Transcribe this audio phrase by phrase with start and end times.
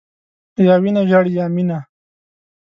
[0.65, 1.79] یا وینه ژاړي، یا مینه.